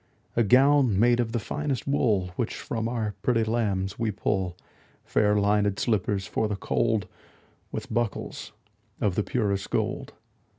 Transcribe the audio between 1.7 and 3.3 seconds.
wool Which from our